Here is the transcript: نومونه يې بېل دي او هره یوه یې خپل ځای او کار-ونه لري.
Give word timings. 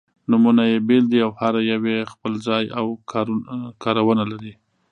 نومونه 0.29 0.63
يې 0.71 0.77
بېل 0.87 1.05
دي 1.11 1.19
او 1.25 1.31
هره 1.39 1.61
یوه 1.71 1.89
یې 1.95 2.09
خپل 2.13 2.33
ځای 2.47 2.63
او 2.79 2.85
کار-ونه 3.83 4.23
لري. 4.31 4.53